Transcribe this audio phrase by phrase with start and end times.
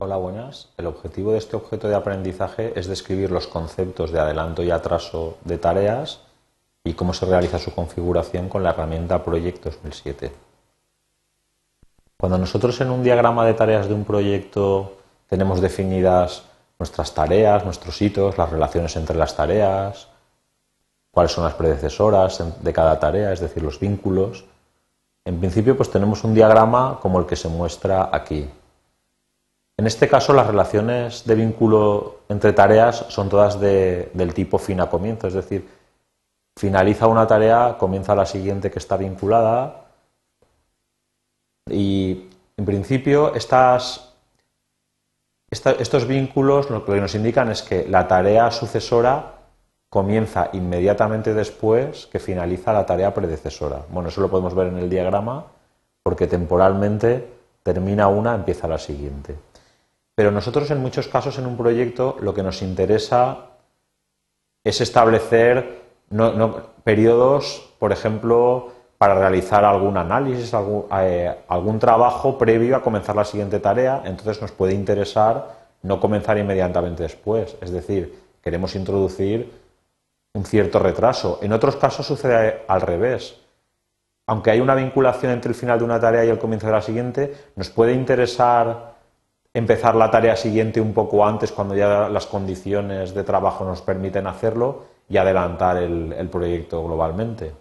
[0.00, 0.68] Hola, buenas.
[0.76, 5.38] El objetivo de este objeto de aprendizaje es describir los conceptos de adelanto y atraso
[5.42, 6.20] de tareas
[6.84, 10.32] y cómo se realiza su configuración con la herramienta Project 2007.
[12.16, 14.98] Cuando nosotros en un diagrama de tareas de un proyecto
[15.28, 16.44] tenemos definidas
[16.78, 20.06] nuestras tareas, nuestros hitos, las relaciones entre las tareas,
[21.10, 24.44] cuáles son las predecesoras de cada tarea, es decir, los vínculos,
[25.24, 28.48] en principio pues tenemos un diagrama como el que se muestra aquí.
[29.78, 34.90] En este caso, las relaciones de vínculo entre tareas son todas del tipo fin a
[34.90, 35.68] comienzo, es decir,
[36.58, 39.84] finaliza una tarea, comienza la siguiente que está vinculada
[41.70, 44.14] y, en principio, estas,
[45.48, 49.36] estos vínculos lo que nos indican es que la tarea sucesora
[49.88, 53.82] comienza inmediatamente después que finaliza la tarea predecesora.
[53.90, 55.46] Bueno, eso lo podemos ver en el diagrama
[56.02, 57.28] porque temporalmente
[57.62, 59.36] termina una, empieza la siguiente.
[60.18, 63.50] Pero nosotros en muchos casos en un proyecto lo que nos interesa
[64.64, 65.82] es establecer
[66.82, 70.52] periodos, por ejemplo, para realizar algún análisis,
[71.02, 74.02] eh, algún, trabajo previo a comenzar la siguiente tarea.
[74.04, 77.56] Entonces nos puede interesar no comenzar inmediatamente después.
[77.60, 79.52] Es decir, queremos introducir
[80.34, 81.38] un cierto retraso.
[81.42, 83.36] En otros casos sucede al revés.
[84.26, 86.82] Aunque hay una vinculación entre el final de una tarea y el comienzo de la
[86.82, 88.97] siguiente, nos puede interesar
[89.54, 94.26] empezar la tarea siguiente un poco antes cuando ya las condiciones de trabajo nos permiten
[94.26, 97.54] hacerlo y adelantar el, proyecto globalmente.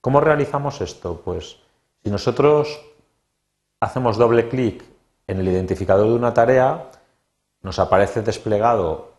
[0.00, 1.20] ¿Cómo realizamos esto?
[1.24, 1.58] Pues
[2.02, 2.80] si nosotros
[3.80, 4.84] hacemos doble clic
[5.26, 6.90] en el identificador de una tarea,
[7.62, 9.12] nos aparece desplegado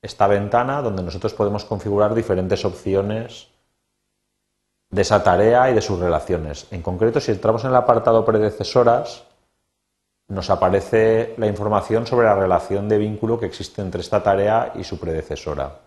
[0.00, 3.48] esta ventana donde nosotros podemos configurar diferentes opciones
[4.90, 6.68] de esa tarea y de sus relaciones.
[6.70, 9.24] En concreto, si entramos en el apartado predecesoras,
[10.28, 14.84] nos aparece la información sobre la relación de vínculo que existe entre esta tarea y
[14.84, 15.80] su predecesora.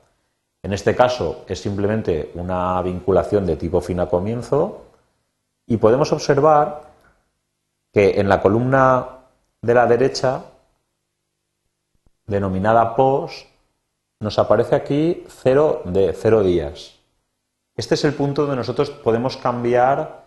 [0.63, 4.81] En este caso es simplemente una vinculación de tipo fin a comienzo
[5.67, 6.91] y podemos observar
[7.93, 9.07] que en la columna
[9.61, 10.43] de la derecha,
[12.25, 13.47] denominada POS,
[14.19, 16.99] nos aparece aquí 0 de 0 días.
[17.75, 20.20] Este es el punto donde nosotros podemos cambiar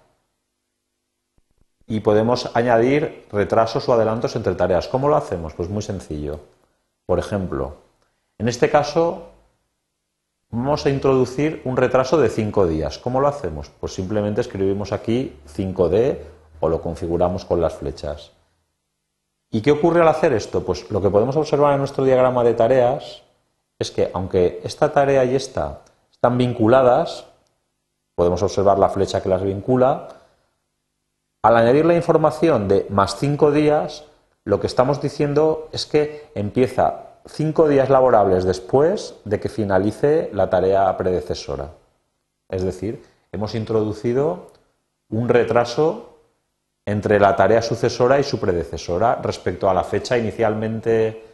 [1.87, 4.89] y podemos añadir retrasos o adelantos entre tareas.
[4.89, 5.55] ¿Cómo lo hacemos?
[5.55, 6.41] Pues muy sencillo.
[7.07, 7.77] Por ejemplo,
[8.39, 9.29] en este caso
[10.51, 12.99] vamos a introducir un retraso de 5 días.
[12.99, 13.71] ¿Cómo lo hacemos?
[13.81, 16.19] Pues simplemente escribimos aquí 5D
[16.61, 18.33] o lo configuramos con las flechas.
[19.51, 20.65] ¿Y qué ocurre al hacer esto?
[20.65, 23.23] Pues lo que podemos observar en nuestro diagrama de tareas
[23.79, 25.81] es que aunque esta tarea y esta
[26.11, 27.27] están vinculadas,
[28.15, 30.09] podemos observar la flecha que las vincula,
[31.45, 34.07] al añadir la información de más cinco días,
[34.45, 40.49] lo que estamos diciendo es que empieza cinco días laborables después de que finalice la
[40.49, 41.73] tarea predecesora.
[42.49, 44.53] Es decir, hemos introducido
[45.11, 46.17] un retraso
[46.87, 51.25] entre la tarea sucesora y su predecesora respecto a la fecha inicialmente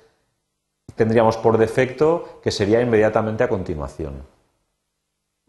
[0.96, 4.14] tendríamos por defecto que sería inmediatamente a continuación.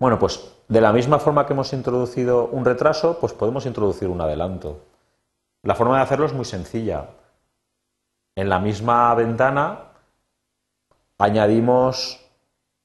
[0.01, 4.19] Bueno, pues de la misma forma que hemos introducido un retraso, pues podemos introducir un
[4.19, 4.79] adelanto.
[5.61, 7.09] La forma de hacerlo es muy sencilla.
[8.35, 9.91] En la misma ventana
[11.19, 12.19] añadimos,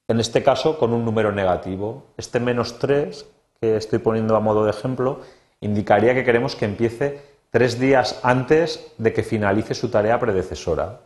[0.07, 2.03] en este caso, con un número negativo.
[2.17, 3.25] Este menos 3,
[3.59, 5.21] que estoy poniendo a modo de ejemplo,
[5.59, 7.19] indicaría que queremos que empiece
[7.49, 10.99] tres días antes de que finalice su tarea predecesora.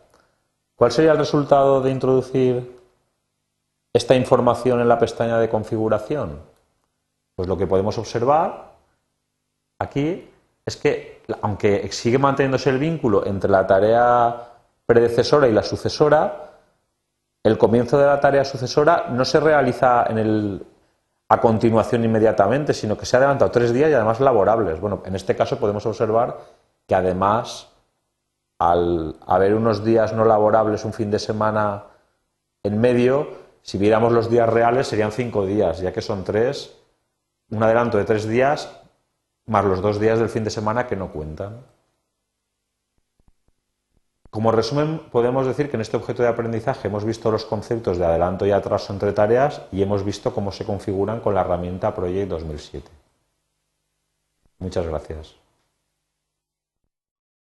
[0.76, 2.81] ¿Cuál sería el resultado de introducir
[3.92, 6.40] esta información en la pestaña de configuración?
[7.34, 8.72] Pues lo que podemos observar
[9.78, 10.30] aquí
[10.64, 14.48] es que, aunque sigue manteniéndose el vínculo entre la tarea
[14.86, 16.50] predecesora y la sucesora,
[17.42, 20.06] el comienzo de la tarea sucesora no se realiza
[21.28, 24.80] a continuación inmediatamente, sino que se ha adelantado tres días y además laborables.
[24.80, 26.38] Bueno, en este caso podemos observar
[26.86, 27.68] que además,
[28.58, 31.84] al haber unos días no laborables, un fin de semana
[32.62, 33.28] en medio,
[33.62, 36.76] si viéramos los días reales serían cinco días, ya que son tres,
[37.50, 38.68] un adelanto de tres días
[39.46, 41.64] más los dos días del fin de semana que no cuentan.
[44.30, 48.06] Como resumen, podemos decir que en este objeto de aprendizaje hemos visto los conceptos de
[48.06, 52.30] adelanto y atraso entre tareas y hemos visto cómo se configuran con la herramienta Project
[52.30, 52.90] 2007.
[54.58, 55.41] Muchas gracias.